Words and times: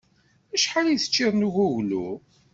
Acḥal 0.55 0.87
i 0.89 0.97
teččiḍ 1.01 1.33
n 1.35 1.47
uguglu? 1.47 2.07